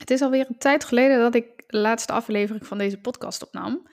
[0.00, 3.88] Het is alweer een tijd geleden dat ik de laatste aflevering van deze podcast opnam.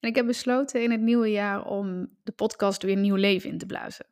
[0.00, 3.58] En ik heb besloten in het nieuwe jaar om de podcast weer nieuw leven in
[3.58, 4.06] te blazen.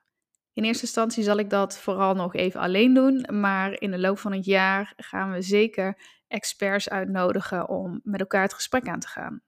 [0.52, 4.18] In eerste instantie zal ik dat vooral nog even alleen doen, maar in de loop
[4.18, 9.08] van het jaar gaan we zeker experts uitnodigen om met elkaar het gesprek aan te
[9.08, 9.42] gaan.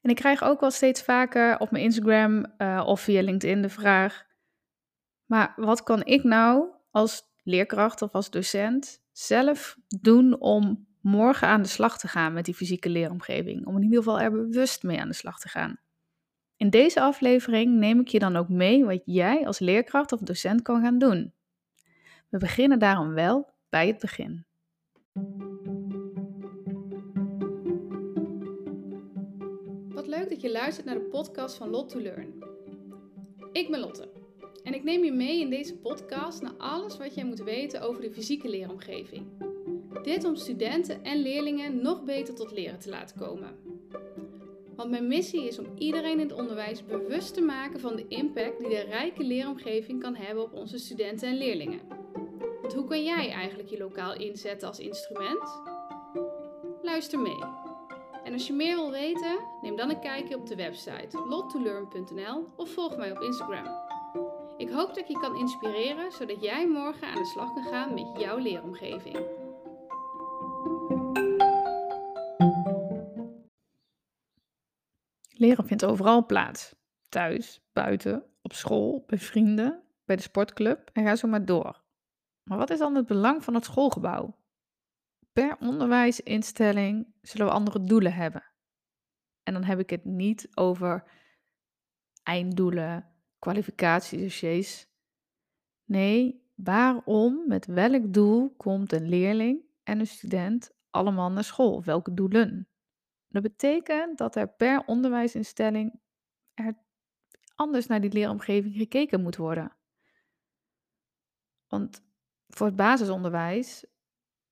[0.00, 3.68] En ik krijg ook wel steeds vaker op mijn Instagram uh, of via LinkedIn de
[3.68, 4.24] vraag:
[5.24, 11.62] maar wat kan ik nou als leerkracht of als docent zelf doen om morgen aan
[11.62, 13.66] de slag te gaan met die fysieke leeromgeving?
[13.66, 15.78] Om in ieder geval er bewust mee aan de slag te gaan.
[16.56, 20.62] In deze aflevering neem ik je dan ook mee wat jij als leerkracht of docent
[20.62, 21.32] kan gaan doen.
[22.28, 24.44] We beginnen daarom wel bij het begin.
[29.88, 32.44] Wat leuk dat je luistert naar de podcast van Lot to Learn.
[33.52, 34.13] Ik ben Lotte
[34.64, 38.02] en ik neem je mee in deze podcast naar alles wat jij moet weten over
[38.02, 39.26] de fysieke leeromgeving.
[40.02, 43.56] Dit om studenten en leerlingen nog beter tot leren te laten komen.
[44.76, 48.58] Want mijn missie is om iedereen in het onderwijs bewust te maken van de impact
[48.58, 51.80] die de rijke leeromgeving kan hebben op onze studenten en leerlingen.
[52.60, 55.60] Want hoe kan jij eigenlijk je lokaal inzetten als instrument?
[56.82, 57.44] Luister mee.
[58.24, 62.70] En als je meer wil weten, neem dan een kijkje op de website lottolearn.nl of
[62.70, 63.93] volg mij op Instagram.
[64.56, 67.94] Ik hoop dat ik je kan inspireren zodat jij morgen aan de slag kan gaan
[67.94, 69.16] met jouw leeromgeving.
[75.28, 76.74] Leren vindt overal plaats.
[77.08, 81.82] Thuis, buiten, op school, bij vrienden, bij de sportclub en ga zo maar door.
[82.42, 84.36] Maar wat is dan het belang van het schoolgebouw?
[85.32, 88.44] Per onderwijsinstelling zullen we andere doelen hebben.
[89.42, 91.04] En dan heb ik het niet over
[92.22, 93.13] einddoelen,
[93.44, 94.86] kwalificatiedossiers.
[95.84, 101.82] Nee, waarom, met welk doel komt een leerling en een student allemaal naar school?
[101.82, 102.68] Welke doelen?
[103.28, 106.00] Dat betekent dat er per onderwijsinstelling
[106.54, 106.74] er
[107.54, 109.76] anders naar die leeromgeving gekeken moet worden.
[111.68, 112.02] Want
[112.48, 113.84] voor het basisonderwijs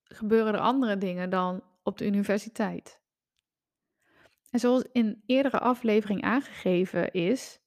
[0.02, 3.00] gebeuren er andere dingen dan op de universiteit.
[4.50, 7.61] En zoals in eerdere aflevering aangegeven is,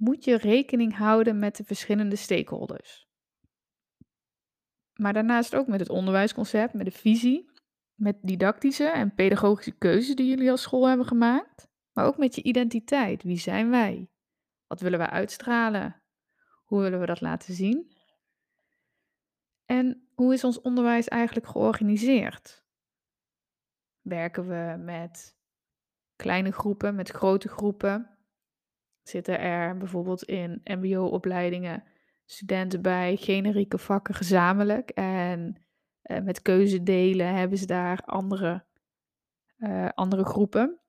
[0.00, 3.08] moet je rekening houden met de verschillende stakeholders.
[4.94, 7.50] Maar daarnaast ook met het onderwijsconcept, met de visie,
[7.94, 12.42] met didactische en pedagogische keuzes die jullie als school hebben gemaakt, maar ook met je
[12.42, 13.22] identiteit.
[13.22, 14.10] Wie zijn wij?
[14.66, 16.02] Wat willen we uitstralen?
[16.64, 17.92] Hoe willen we dat laten zien?
[19.64, 22.64] En hoe is ons onderwijs eigenlijk georganiseerd?
[24.00, 25.36] Werken we met
[26.16, 28.19] kleine groepen, met grote groepen?
[29.02, 31.84] Zitten er bijvoorbeeld in MBO-opleidingen
[32.24, 35.62] studenten bij generieke vakken gezamenlijk en
[36.02, 38.64] uh, met keuzedelen hebben ze daar andere,
[39.58, 40.80] uh, andere groepen?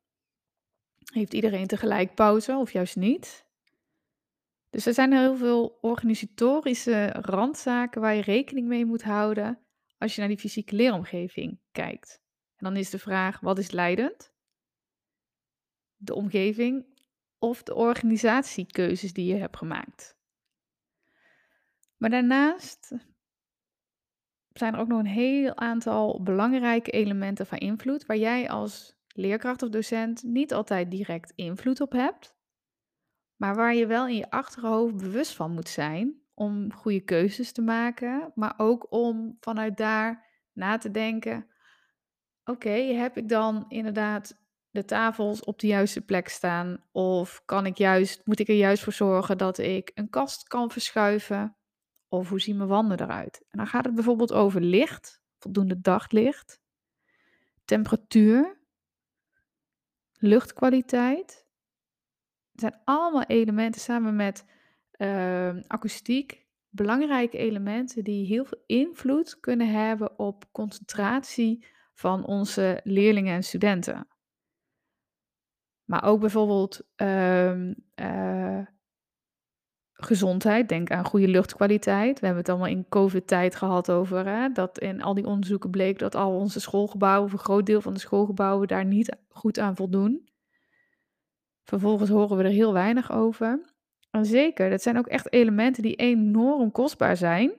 [1.13, 3.49] Heeft iedereen tegelijk pauze of juist niet?
[4.69, 9.59] Dus er zijn heel veel organisatorische randzaken waar je rekening mee moet houden
[9.97, 12.21] als je naar die fysieke leeromgeving kijkt.
[12.55, 14.33] En dan is de vraag: wat is leidend?
[15.95, 16.90] De omgeving
[17.41, 20.17] of de organisatiekeuzes die je hebt gemaakt.
[21.97, 22.95] Maar daarnaast
[24.49, 29.61] zijn er ook nog een heel aantal belangrijke elementen van invloed waar jij als leerkracht
[29.61, 32.35] of docent niet altijd direct invloed op hebt,
[33.35, 37.61] maar waar je wel in je achterhoofd bewust van moet zijn om goede keuzes te
[37.61, 41.47] maken, maar ook om vanuit daar na te denken:
[42.43, 44.40] oké, heb ik dan inderdaad
[44.71, 46.83] de tafels op de juiste plek staan?
[46.91, 50.71] Of kan ik juist, moet ik er juist voor zorgen dat ik een kast kan
[50.71, 51.55] verschuiven?
[52.07, 53.45] Of hoe zien mijn wanden eruit?
[53.49, 56.61] En dan gaat het bijvoorbeeld over licht, voldoende daglicht,
[57.65, 58.59] temperatuur,
[60.13, 61.45] luchtkwaliteit.
[62.51, 64.45] Het zijn allemaal elementen samen met
[64.97, 73.35] uh, akoestiek, belangrijke elementen die heel veel invloed kunnen hebben op concentratie van onze leerlingen
[73.35, 74.07] en studenten.
[75.91, 78.65] Maar ook bijvoorbeeld uh, uh,
[79.93, 80.69] gezondheid.
[80.69, 82.19] Denk aan goede luchtkwaliteit.
[82.19, 85.99] We hebben het allemaal in COVID-tijd gehad over hè, dat in al die onderzoeken bleek
[85.99, 89.75] dat al onze schoolgebouwen, of een groot deel van de schoolgebouwen, daar niet goed aan
[89.75, 90.29] voldoen.
[91.63, 93.73] Vervolgens horen we er heel weinig over.
[94.11, 97.51] En zeker, dat zijn ook echt elementen die enorm kostbaar zijn.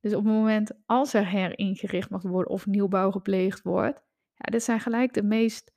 [0.00, 4.02] Dus op het moment als er heringericht mag worden of nieuwbouw gepleegd wordt,
[4.34, 5.73] ja, dit zijn gelijk de meest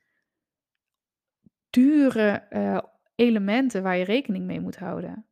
[1.77, 2.79] dure uh,
[3.15, 5.25] elementen waar je rekening mee moet houden.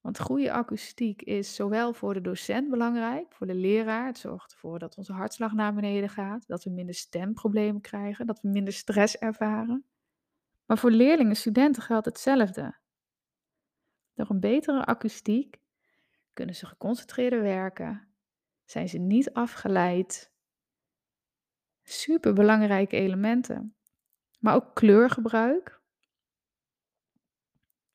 [0.00, 4.06] Want goede akoestiek is zowel voor de docent belangrijk, voor de leraar.
[4.06, 8.40] Het zorgt ervoor dat onze hartslag naar beneden gaat, dat we minder stemproblemen krijgen, dat
[8.40, 9.84] we minder stress ervaren.
[10.66, 12.76] Maar voor leerlingen en studenten geldt hetzelfde.
[14.14, 15.56] Door een betere akoestiek
[16.32, 18.08] kunnen ze geconcentreerder werken,
[18.64, 20.32] zijn ze niet afgeleid.
[21.82, 23.74] Super belangrijke elementen.
[24.44, 25.80] Maar ook kleurgebruik.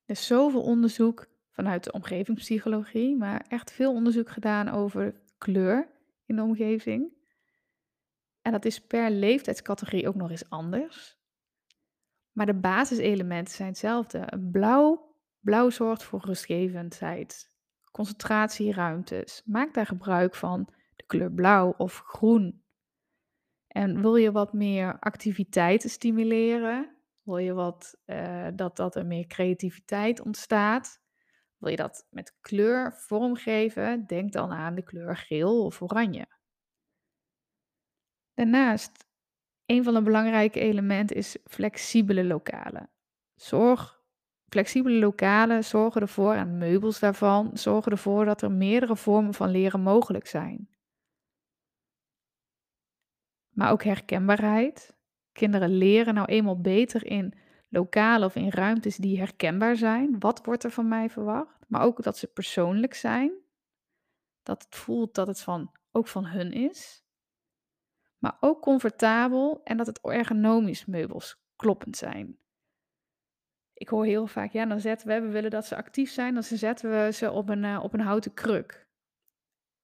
[0.05, 5.89] Er is zoveel onderzoek vanuit de omgevingspsychologie, maar echt veel onderzoek gedaan over kleur
[6.25, 7.13] in de omgeving.
[8.41, 11.17] En dat is per leeftijdscategorie ook nog eens anders.
[12.31, 14.49] Maar de basiselementen zijn hetzelfde.
[14.51, 17.47] Blauw, blauw zorgt voor rustgevendheid,
[17.91, 19.41] concentratie, ruimtes.
[19.45, 22.63] Maak daar gebruik van de kleur blauw of groen.
[23.69, 26.97] En wil je wat meer activiteiten stimuleren?
[27.23, 31.01] Wil je wat, uh, dat, dat er meer creativiteit ontstaat?
[31.57, 34.05] Wil je dat met kleur vormgeven?
[34.07, 36.27] Denk dan aan de kleur geel of oranje.
[38.33, 39.05] Daarnaast,
[39.65, 42.89] een van de belangrijke elementen is flexibele lokalen.
[43.35, 44.01] Zorg,
[44.47, 49.81] flexibele lokalen zorgen ervoor, en meubels daarvan, zorgen ervoor dat er meerdere vormen van leren
[49.81, 50.69] mogelijk zijn.
[53.59, 54.97] Maar ook herkenbaarheid.
[55.31, 57.33] Kinderen leren nou eenmaal beter in
[57.69, 60.19] lokalen of in ruimtes die herkenbaar zijn.
[60.19, 61.65] Wat wordt er van mij verwacht?
[61.67, 63.31] Maar ook dat ze persoonlijk zijn.
[64.43, 67.03] Dat het voelt dat het van, ook van hun is.
[68.17, 72.37] Maar ook comfortabel en dat het ergonomisch meubels kloppend zijn.
[73.73, 76.43] Ik hoor heel vaak, ja, dan zetten we, we willen dat ze actief zijn, dan
[76.43, 78.88] zetten we ze op een, uh, op een houten kruk.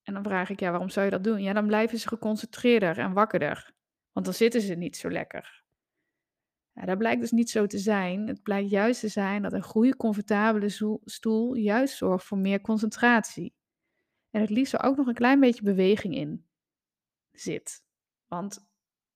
[0.05, 1.41] En dan vraag ik, ja, waarom zou je dat doen?
[1.41, 3.73] Ja, dan blijven ze geconcentreerder en wakkerder.
[4.11, 5.63] Want dan zitten ze niet zo lekker.
[6.71, 8.27] Ja, dat blijkt dus niet zo te zijn.
[8.27, 13.53] Het blijkt juist te zijn dat een goede, comfortabele stoel juist zorgt voor meer concentratie.
[14.29, 16.45] En het liefst er ook nog een klein beetje beweging in
[17.31, 17.83] zit.
[18.27, 18.67] Want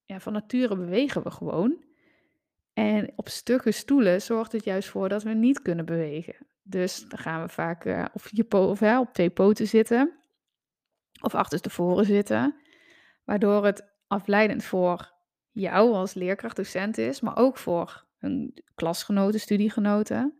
[0.05, 1.83] ja, van nature bewegen we gewoon.
[2.73, 6.35] En op stukken stoelen zorgt het juist voor dat we niet kunnen bewegen.
[6.61, 10.18] Dus dan gaan we vaak uh, of, je op twee poten zitten.
[11.21, 12.55] Of achterstevoren zitten.
[13.23, 15.13] Waardoor het afleidend voor
[15.51, 20.39] jou als leerkracht, docent is, maar ook voor hun klasgenoten, studiegenoten.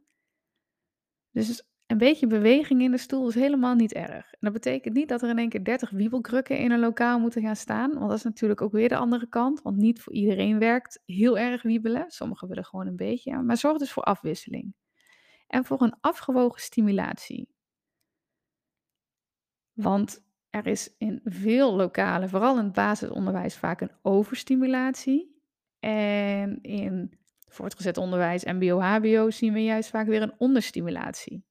[1.32, 4.32] Dus een beetje beweging in de stoel is helemaal niet erg.
[4.32, 7.42] En dat betekent niet dat er in één keer 30 wiebelkrukken in een lokaal moeten
[7.42, 7.94] gaan staan.
[7.94, 9.62] Want dat is natuurlijk ook weer de andere kant.
[9.62, 12.12] Want niet voor iedereen werkt heel erg wiebelen.
[12.12, 13.42] Sommigen willen gewoon een beetje.
[13.42, 14.74] Maar zorg dus voor afwisseling.
[15.48, 17.50] En voor een afgewogen stimulatie.
[19.74, 25.38] Want er is in veel lokalen, vooral in het basisonderwijs, vaak een overstimulatie.
[25.80, 31.46] En in voortgezet onderwijs, MBO, HBO, zien we juist vaak weer een onderstimulatie.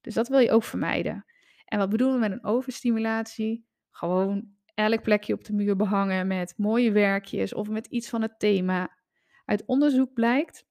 [0.00, 1.24] Dus dat wil je ook vermijden.
[1.64, 3.66] En wat bedoelen we met een overstimulatie?
[3.90, 8.38] Gewoon elk plekje op de muur behangen met mooie werkjes of met iets van het
[8.38, 8.98] thema.
[9.44, 10.64] Uit onderzoek blijkt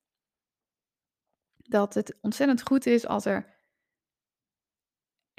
[1.55, 3.58] dat het ontzettend goed is als er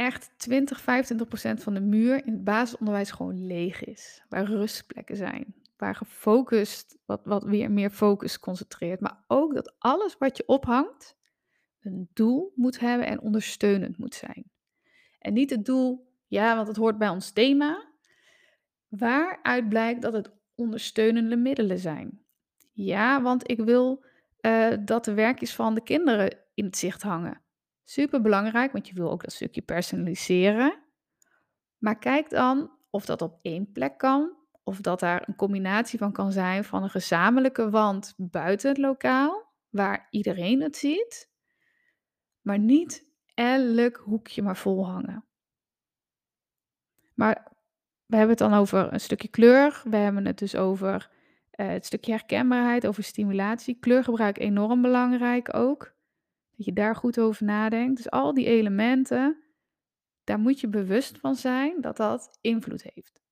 [0.01, 4.23] echt 20, 25 procent van de muur in het basisonderwijs gewoon leeg is.
[4.29, 5.55] Waar rustplekken zijn.
[5.77, 9.01] Waar gefocust, wat, wat weer meer focus concentreert.
[9.01, 11.17] Maar ook dat alles wat je ophangt
[11.81, 14.51] een doel moet hebben en ondersteunend moet zijn.
[15.19, 17.89] En niet het doel, ja, want het hoort bij ons thema.
[18.89, 22.25] Waaruit blijkt dat het ondersteunende middelen zijn.
[22.73, 24.05] Ja, want ik wil
[24.41, 27.41] uh, dat de werkjes van de kinderen in het zicht hangen.
[27.91, 30.79] Super belangrijk, want je wil ook dat stukje personaliseren.
[31.79, 36.13] Maar kijk dan of dat op één plek kan, of dat daar een combinatie van
[36.13, 41.31] kan zijn van een gezamenlijke wand buiten het lokaal, waar iedereen het ziet,
[42.41, 45.25] maar niet elk hoekje maar vol hangen.
[47.15, 47.53] Maar
[48.07, 51.11] we hebben het dan over een stukje kleur, we hebben het dus over
[51.55, 53.79] uh, het stukje herkenbaarheid, over stimulatie.
[53.79, 55.99] Kleurgebruik enorm belangrijk ook.
[56.61, 57.97] Dat je daar goed over nadenkt.
[57.97, 59.43] Dus al die elementen,
[60.25, 63.23] daar moet je bewust van zijn dat dat invloed heeft.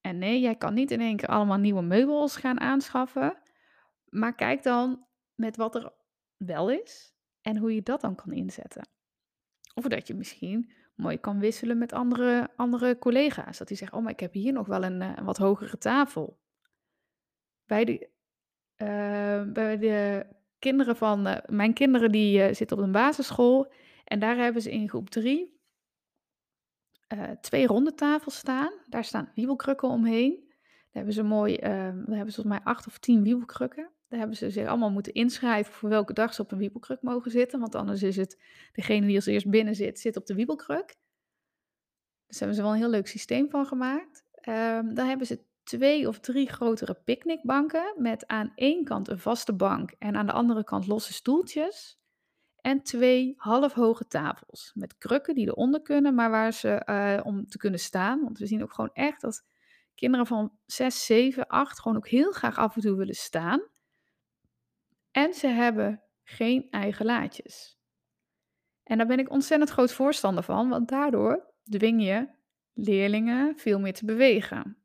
[0.00, 3.42] En nee, jij kan niet in één keer allemaal nieuwe meubels gaan aanschaffen.
[4.08, 5.92] Maar kijk dan met wat er
[6.36, 8.88] wel is en hoe je dat dan kan inzetten.
[9.74, 13.58] Of dat je misschien mooi kan wisselen met andere, andere collega's.
[13.58, 16.40] Dat die zeggen, oh, maar ik heb hier nog wel een, eh, wat hogere tafel.
[17.66, 18.08] Bij de,
[18.76, 20.26] uh, bij de
[20.60, 23.72] kinderen van, uh, mijn kinderen die uh, zitten op een basisschool.
[24.04, 25.58] En daar hebben ze in groep 3
[27.40, 28.72] twee ronde tafels staan.
[28.88, 30.44] Daar staan wiebelkrukken omheen.
[30.46, 33.90] Daar hebben ze mooi, daar hebben ze volgens mij acht of tien wiebelkrukken.
[34.10, 37.30] Daar hebben ze zich allemaal moeten inschrijven voor welke dag ze op een wiebelkruk mogen
[37.30, 40.86] zitten, want anders is het degene die als eerst binnen zit, zit op de wiebelkruk.
[42.26, 44.24] Dus daar hebben ze wel een heel leuk systeem van gemaakt.
[44.32, 49.54] Ehm, dan hebben ze twee of drie grotere picknickbanken met aan één kant een vaste
[49.54, 51.98] bank en aan de andere kant losse stoeltjes.
[52.60, 57.58] En twee halfhoge tafels met krukken die eronder kunnen, maar waar ze eh, om te
[57.58, 58.22] kunnen staan.
[58.22, 59.46] Want we zien ook gewoon echt dat
[59.94, 63.60] kinderen van 6, 7, 8 gewoon ook heel graag af en toe willen staan.
[65.10, 67.78] En ze hebben geen eigen laadjes.
[68.82, 72.28] En daar ben ik ontzettend groot voorstander van, want daardoor dwing je
[72.72, 74.76] leerlingen veel meer te bewegen.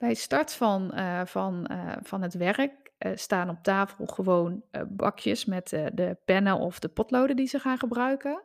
[0.00, 5.44] Bij start van, uh, van, uh, van het werk uh, staan op tafel gewoon bakjes
[5.44, 8.44] met de pennen of de potloden die ze gaan gebruiken.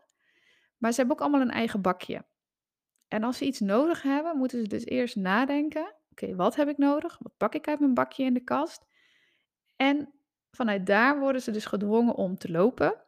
[0.78, 2.26] Maar ze hebben ook allemaal een eigen bakje.
[3.08, 6.78] En als ze iets nodig hebben, moeten ze dus eerst nadenken: oké, wat heb ik
[6.78, 7.18] nodig?
[7.20, 8.86] Wat pak ik uit mijn bakje in de kast?
[9.76, 10.14] En
[10.52, 13.02] vanuit daar worden ze dus gedwongen om te lopen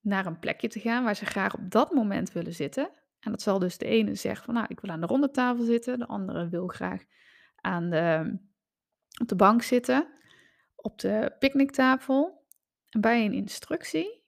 [0.00, 2.90] naar een plekje te gaan waar ze graag op dat moment willen zitten.
[3.20, 5.64] En dat zal dus de ene zeggen van nou, ik wil aan de ronde tafel
[5.64, 7.04] zitten, de andere wil graag
[7.66, 8.38] aan de,
[9.20, 10.08] op de bank zitten,
[10.74, 12.44] op de picknicktafel.
[12.88, 14.24] En bij een instructie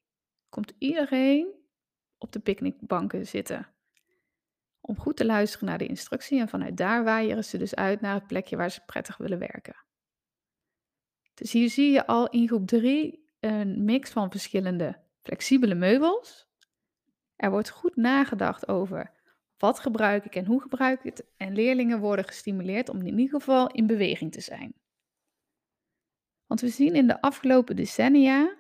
[0.49, 1.55] komt iedereen
[2.19, 3.67] op de picknickbanken zitten.
[4.81, 8.15] Om goed te luisteren naar de instructie en vanuit daar waaieren ze dus uit naar
[8.15, 9.77] het plekje waar ze prettig willen werken.
[11.35, 16.49] Dus hier zie je al in groep 3 een mix van verschillende flexibele meubels.
[17.37, 19.18] Er wordt goed nagedacht over
[19.59, 21.27] wat gebruik ik en hoe gebruik ik het.
[21.37, 24.75] En leerlingen worden gestimuleerd om in ieder geval in beweging te zijn.
[26.47, 28.57] Want we zien in de afgelopen decennia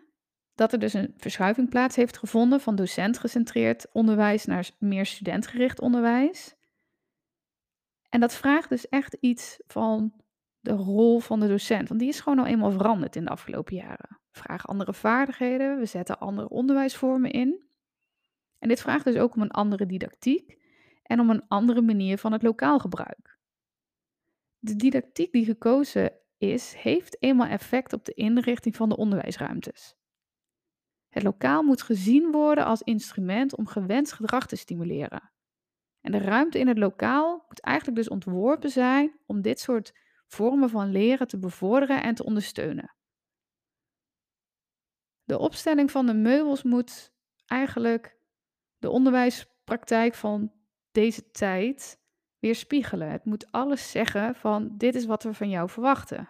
[0.54, 6.54] dat er dus een verschuiving plaats heeft gevonden van docentgecentreerd onderwijs naar meer studentgericht onderwijs.
[8.08, 10.12] En dat vraagt dus echt iets van
[10.60, 13.74] de rol van de docent, want die is gewoon al eenmaal veranderd in de afgelopen
[13.74, 14.20] jaren.
[14.30, 17.66] We vragen andere vaardigheden, we zetten andere onderwijsvormen in.
[18.58, 20.57] En dit vraagt dus ook om een andere didactiek
[21.08, 23.38] en om een andere manier van het lokaal gebruik.
[24.58, 29.96] De didactiek die gekozen is, heeft eenmaal effect op de inrichting van de onderwijsruimtes.
[31.08, 35.32] Het lokaal moet gezien worden als instrument om gewenst gedrag te stimuleren.
[36.00, 39.92] En de ruimte in het lokaal moet eigenlijk dus ontworpen zijn om dit soort
[40.26, 42.94] vormen van leren te bevorderen en te ondersteunen.
[45.24, 47.12] De opstelling van de meubels moet
[47.46, 48.16] eigenlijk
[48.78, 50.57] de onderwijspraktijk van
[50.92, 52.00] deze tijd
[52.38, 53.10] weerspiegelen.
[53.10, 56.28] Het moet alles zeggen van dit is wat we van jou verwachten.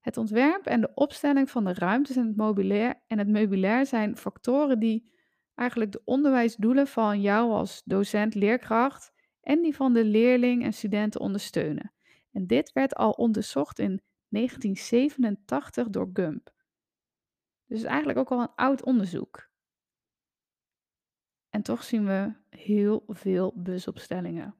[0.00, 4.16] Het ontwerp en de opstelling van de ruimtes en het meubilair, en het meubilair zijn
[4.16, 5.12] factoren die
[5.54, 11.20] eigenlijk de onderwijsdoelen van jou als docent, leerkracht en die van de leerling en studenten
[11.20, 11.92] ondersteunen.
[12.32, 16.52] En dit werd al onderzocht in 1987 door Gump.
[17.66, 19.49] Dus eigenlijk ook al een oud onderzoek.
[21.50, 24.54] En toch zien we heel veel busopstellingen.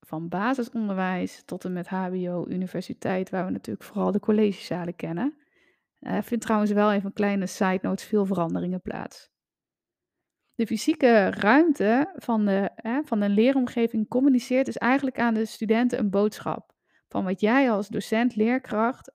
[0.00, 5.38] Van basisonderwijs tot en met HBO, universiteit, waar we natuurlijk vooral de collegezalen kennen.
[5.98, 9.30] Er uh, vindt trouwens wel even een kleine side note veel veranderingen plaats.
[10.54, 15.98] De fysieke ruimte van de, hè, van een leeromgeving communiceert dus eigenlijk aan de studenten
[15.98, 16.72] een boodschap.
[17.08, 19.12] Van wat jij als docent, leerkracht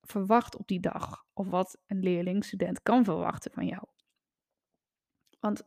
[0.00, 1.24] verwacht op die dag.
[1.32, 3.82] Of wat een leerling, student kan verwachten van jou.
[5.38, 5.62] Want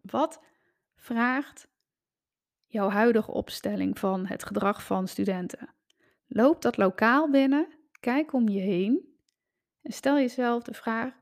[0.00, 0.42] wat
[0.94, 1.68] vraagt
[2.66, 5.74] jouw huidige opstelling van het gedrag van studenten?
[6.26, 7.68] Loop dat lokaal binnen,
[8.00, 9.10] kijk om je heen
[9.82, 11.14] en stel jezelf de vraag: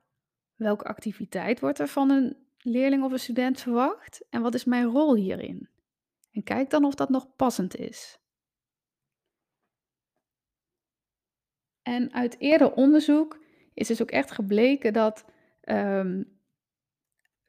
[0.55, 4.87] welke activiteit wordt er van een leerling of een student verwacht en wat is mijn
[4.87, 5.69] rol hierin?
[6.31, 8.19] En kijk dan of dat nog passend is.
[11.83, 13.39] En uit eerder onderzoek
[13.75, 15.25] is dus ook echt gebleken dat
[15.65, 16.38] um,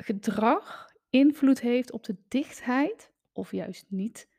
[0.03, 4.29] gedrag invloed heeft op de dichtheid, of juist niet,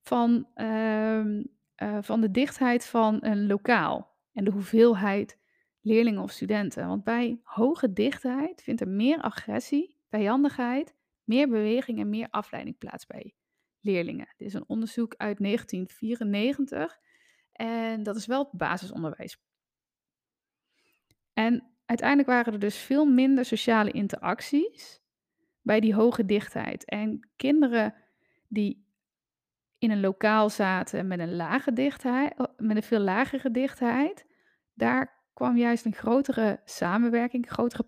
[0.00, 5.38] van, uh, uh, van de dichtheid van een lokaal en de hoeveelheid
[5.80, 6.86] leerlingen of studenten.
[6.86, 10.94] Want bij hoge dichtheid vindt er meer agressie, vijandigheid,
[11.24, 13.34] meer beweging en meer afleiding plaats bij
[13.80, 14.28] leerlingen.
[14.36, 16.98] Dit is een onderzoek uit 1994
[17.52, 19.38] en dat is wel basisonderwijs.
[21.32, 25.04] En uiteindelijk waren er dus veel minder sociale interacties
[25.66, 26.84] bij die hoge dichtheid.
[26.84, 27.94] En kinderen
[28.48, 28.86] die
[29.78, 34.26] in een lokaal zaten met een lage dichtheid, oh, met een veel lagere dichtheid,
[34.74, 37.84] daar kwam juist een grotere samenwerking, grotere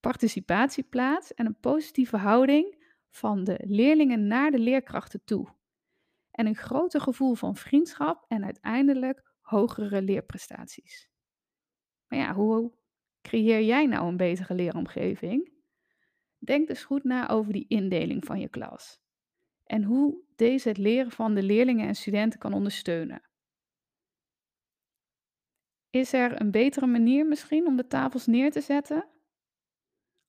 [0.00, 5.48] participatie plaats en een positieve houding van de leerlingen naar de leerkrachten toe.
[6.30, 11.10] En een groter gevoel van vriendschap en uiteindelijk hogere leerprestaties.
[12.08, 12.72] Maar ja, hoe
[13.22, 15.56] creëer jij nou een betere leeromgeving?
[16.38, 19.00] Denk dus goed na over die indeling van je klas
[19.68, 23.22] en hoe deze het leren van de leerlingen en studenten kan ondersteunen.
[25.90, 29.08] Is er een betere manier misschien om de tafels neer te zetten?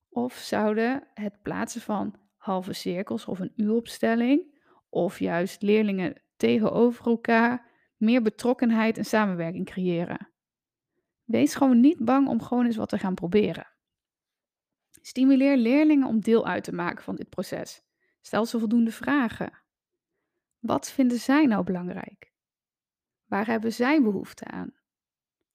[0.09, 7.71] Of zouden het plaatsen van halve cirkels of een uuropstelling, of juist leerlingen tegenover elkaar,
[7.97, 10.31] meer betrokkenheid en samenwerking creëren?
[11.23, 13.68] Wees gewoon niet bang om gewoon eens wat te gaan proberen.
[15.09, 17.81] Stimuleer leerlingen om deel uit te maken van dit proces.
[18.21, 19.51] Stel ze voldoende vragen.
[20.59, 22.33] Wat vinden zij nou belangrijk?
[23.25, 24.73] Waar hebben zij behoefte aan?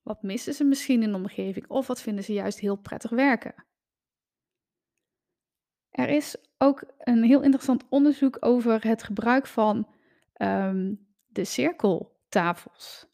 [0.03, 3.67] Wat missen ze misschien in de omgeving of wat vinden ze juist heel prettig werken?
[5.91, 9.95] Er is ook een heel interessant onderzoek over het gebruik van
[10.37, 13.07] um, de cirkeltafels.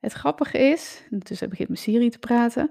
[0.00, 2.70] Het grappige is, dus begint mijn Siri te praten.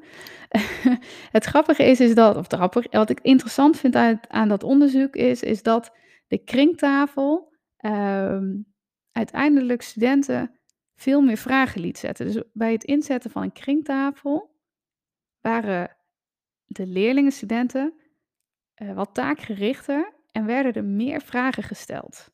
[1.38, 5.16] het grappige is, is dat, of grappig, wat ik interessant vind aan, aan dat onderzoek
[5.16, 5.92] is, is dat
[6.28, 7.54] de kringtafel
[7.86, 8.66] um,
[9.12, 10.60] uiteindelijk studenten
[10.96, 12.26] veel meer vragen liet zetten.
[12.26, 14.56] Dus bij het inzetten van een kringtafel
[15.42, 15.98] waren
[16.66, 17.94] de leerlingen, studenten,
[18.82, 22.32] uh, wat taakgerichter en werden er meer vragen gesteld.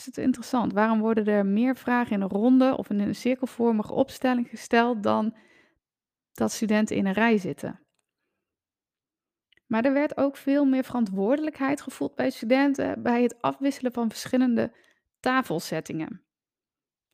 [0.00, 0.72] Is het interessant?
[0.72, 5.36] Waarom worden er meer vragen in een ronde of in een cirkelvormige opstelling gesteld dan
[6.32, 7.80] dat studenten in een rij zitten?
[9.66, 14.76] Maar er werd ook veel meer verantwoordelijkheid gevoeld bij studenten bij het afwisselen van verschillende
[15.18, 16.24] tafelsettingen.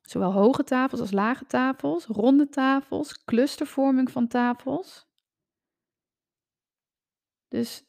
[0.00, 5.06] Zowel hoge tafels als lage tafels, ronde tafels, clustervorming van tafels.
[7.48, 7.84] Dus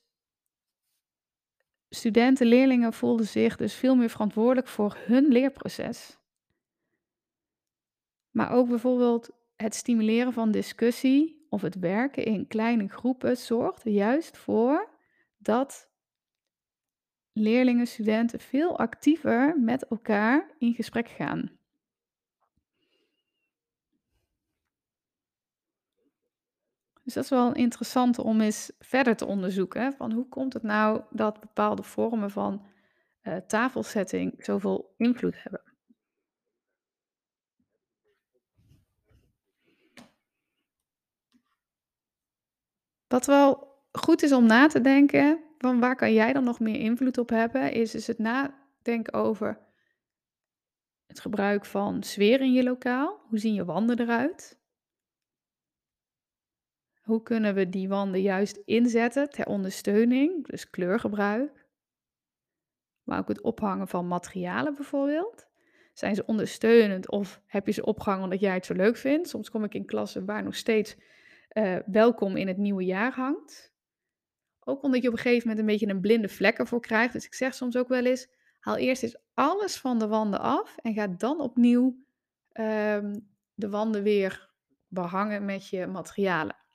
[1.89, 6.17] studenten, leerlingen voelden zich dus veel meer verantwoordelijk voor hun leerproces.
[8.31, 14.37] Maar ook bijvoorbeeld het stimuleren van discussie of het werken in kleine groepen zorgt juist
[14.37, 14.89] voor
[15.37, 15.89] dat
[17.33, 21.56] leerlingen, studenten veel actiever met elkaar in gesprek gaan.
[27.07, 29.93] Dus dat is wel interessant om eens verder te onderzoeken.
[29.93, 32.65] Van hoe komt het nou dat bepaalde vormen van
[33.23, 35.61] uh, tafelsetting zoveel invloed hebben?
[43.07, 46.79] Wat wel goed is om na te denken, van waar kan jij dan nog meer
[46.79, 49.59] invloed op hebben, is, is het nadenken over
[51.05, 53.19] het gebruik van sfeer in je lokaal.
[53.29, 54.57] Hoe zien je wanden eruit?
[57.07, 61.67] Hoe kunnen we die wanden juist inzetten ter ondersteuning, dus kleurgebruik,
[63.03, 65.47] maar ook het ophangen van materialen bijvoorbeeld.
[65.93, 69.29] Zijn ze ondersteunend of heb je ze opgehangen omdat jij het zo leuk vindt?
[69.29, 70.97] Soms kom ik in klassen waar nog steeds
[71.53, 73.73] uh, welkom in het nieuwe jaar hangt.
[74.59, 77.13] Ook omdat je op een gegeven moment een beetje een blinde vlek ervoor krijgt.
[77.13, 78.27] Dus ik zeg soms ook wel eens,
[78.59, 81.85] haal eerst eens alles van de wanden af en ga dan opnieuw
[82.53, 84.49] um, de wanden weer
[84.87, 86.65] behangen met je materialen.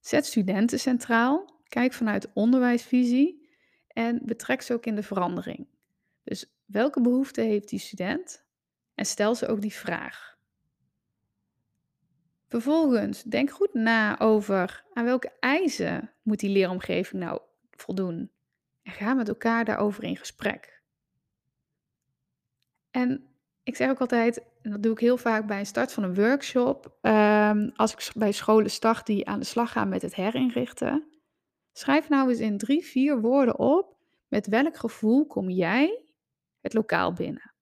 [0.00, 3.48] Zet studenten centraal, kijk vanuit onderwijsvisie
[3.88, 5.66] en betrek ze ook in de verandering.
[6.24, 8.44] Dus welke behoefte heeft die student?
[8.94, 10.38] En stel ze ook die vraag.
[12.46, 18.30] Vervolgens, denk goed na over aan welke eisen moet die leeromgeving nou voldoen.
[18.82, 20.82] En ga met elkaar daarover in gesprek.
[22.90, 23.26] En
[23.62, 26.14] ik zeg ook altijd, en dat doe ik heel vaak bij een start van een
[26.14, 31.08] workshop, um, als ik bij scholen start die aan de slag gaan met het herinrichten,
[31.72, 33.96] schrijf nou eens in drie, vier woorden op
[34.28, 36.04] met welk gevoel kom jij
[36.60, 37.54] het lokaal binnen.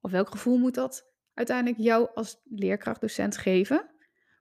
[0.00, 3.90] Of welk gevoel moet dat uiteindelijk jou als leerkracht, docent geven,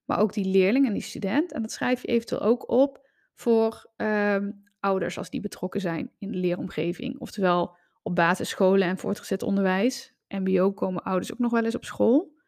[0.06, 1.52] maar ook die leerling en die student.
[1.52, 6.32] En dat schrijf je eventueel ook op voor um, ouders als die betrokken zijn in
[6.32, 7.20] de leeromgeving.
[7.20, 12.40] Oftewel op basisscholen en voortgezet onderwijs, MBO komen ouders ook nog wel eens op school.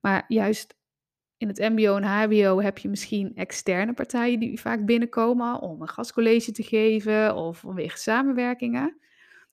[0.00, 0.76] Maar juist
[1.36, 5.88] in het MBO en HBO heb je misschien externe partijen die vaak binnenkomen om een
[5.88, 8.98] gastcollege te geven of vanwege samenwerkingen.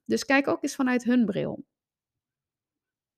[0.06, 1.66] Dus kijk ook eens vanuit hun bril.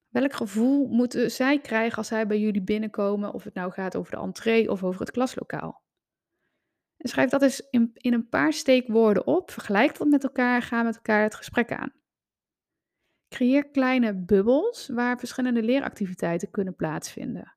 [0.07, 4.11] Welk gevoel moeten zij krijgen als zij bij jullie binnenkomen, of het nou gaat over
[4.11, 5.83] de entree of over het klaslokaal?
[6.97, 10.83] En schrijf dat eens in, in een paar steekwoorden op, vergelijk dat met elkaar, ga
[10.83, 11.96] met elkaar het gesprek aan.
[13.29, 17.55] Creëer kleine bubbels waar verschillende leeractiviteiten kunnen plaatsvinden.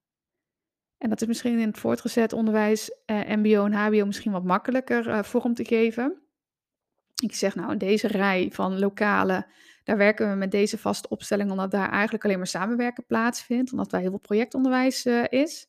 [0.98, 5.08] En dat is misschien in het voortgezet onderwijs, eh, MBO en HBO, misschien wat makkelijker
[5.08, 6.22] eh, vorm te geven.
[7.22, 9.46] ik zeg nou in deze rij van lokalen,
[9.84, 13.90] daar werken we met deze vaste opstelling, omdat daar eigenlijk alleen maar samenwerken plaatsvindt, omdat
[13.90, 15.66] daar heel veel projectonderwijs uh, is.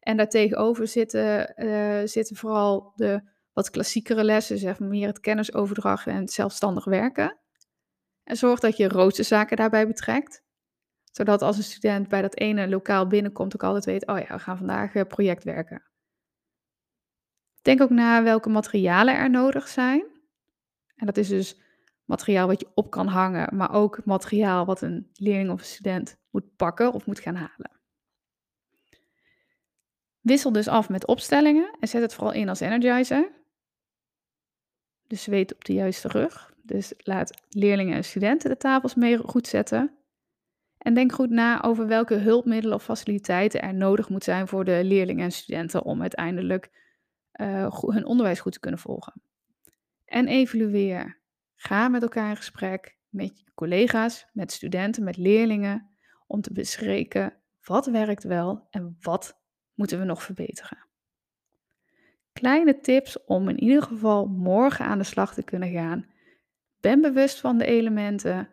[0.00, 6.06] En daartegenover zitten, uh, zitten vooral de wat klassiekere lessen, zeg maar meer het kennisoverdracht
[6.06, 7.38] en het zelfstandig werken.
[8.30, 10.44] En zorg dat je roosterzaken daarbij betrekt.
[11.12, 14.38] Zodat als een student bij dat ene lokaal binnenkomt, ook altijd weet, oh ja, we
[14.38, 15.82] gaan vandaag uh, project werken.
[17.62, 20.04] Denk ook na welke materialen er nodig zijn.
[20.96, 21.60] En dat is dus
[22.04, 26.56] materiaal wat je op kan hangen, maar ook materiaal wat een leerling of student moet
[26.56, 27.80] pakken of moet gaan halen.
[30.20, 33.32] Wissel dus af met opstellingen en zet het vooral in als energizer.
[35.06, 36.49] Dus zweet op de juiste rug.
[36.62, 39.94] Dus laat leerlingen en studenten de tafels mee goed zetten.
[40.78, 44.80] En denk goed na over welke hulpmiddelen of faciliteiten er nodig moet zijn voor de
[44.84, 46.70] leerlingen en studenten om uiteindelijk
[47.40, 49.22] uh, hun onderwijs goed te kunnen volgen.
[50.04, 51.18] En evalueer.
[51.54, 55.90] Ga met elkaar in gesprek met je collega's, met studenten, met leerlingen
[56.26, 59.40] om te bespreken wat werkt wel en wat
[59.74, 60.78] moeten we nog verbeteren.
[62.32, 66.06] Kleine tips om in ieder geval morgen aan de slag te kunnen gaan.
[66.80, 68.48] Ben bewust van de elementen.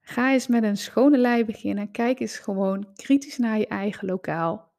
[0.00, 1.90] Ga eens met een schone lei beginnen.
[1.90, 4.72] Kijk eens gewoon kritisch naar je eigen lokaal.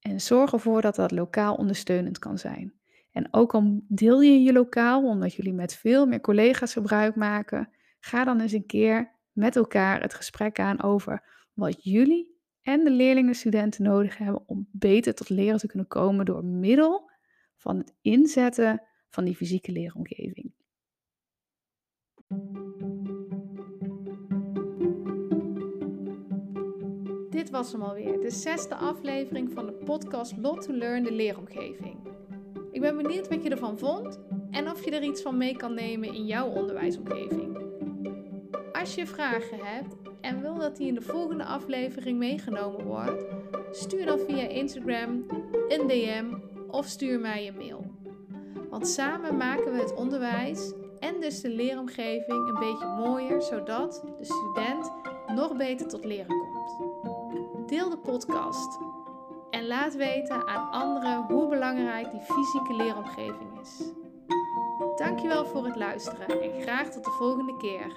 [0.00, 2.74] En zorg ervoor dat dat lokaal ondersteunend kan zijn.
[3.12, 7.68] En ook al deel je je lokaal, omdat jullie met veel meer collega's gebruik maken,
[8.00, 12.90] ga dan eens een keer met elkaar het gesprek aan over wat jullie en de
[12.90, 17.10] leerlingen studenten nodig hebben om beter tot leren te kunnen komen door middel
[17.56, 20.49] van het inzetten van die fysieke leeromgeving.
[27.30, 31.96] Dit was hem alweer, de zesde aflevering van de podcast Lot to Learn de leeromgeving.
[32.70, 34.18] Ik ben benieuwd wat je ervan vond
[34.50, 37.58] en of je er iets van mee kan nemen in jouw onderwijsomgeving.
[38.72, 43.24] Als je vragen hebt en wil dat die in de volgende aflevering meegenomen wordt,
[43.70, 45.26] stuur dan via Instagram
[45.68, 46.34] een DM
[46.70, 47.84] of stuur mij een mail.
[48.70, 54.24] Want samen maken we het onderwijs en dus de leeromgeving een beetje mooier, zodat de
[54.24, 54.92] student
[55.34, 57.68] nog beter tot leren komt.
[57.68, 58.78] Deel de podcast
[59.50, 63.82] en laat weten aan anderen hoe belangrijk die fysieke leeromgeving is.
[64.96, 67.92] Dankjewel voor het luisteren en graag tot de volgende keer.